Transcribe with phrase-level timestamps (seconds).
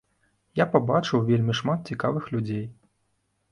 [0.59, 2.67] Я пабачыў вельмі шмат цікавых людзей.